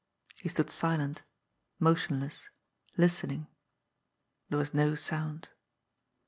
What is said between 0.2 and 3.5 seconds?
He stood silent, motionless listening.